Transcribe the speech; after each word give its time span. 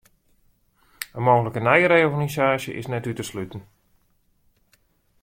In 1.19 1.23
mooglike 1.25 1.61
nije 1.67 1.91
reorganisaasje 1.91 2.71
is 2.79 2.89
net 2.93 3.07
út 3.11 3.15
te 3.19 3.25
sluten. 3.31 3.61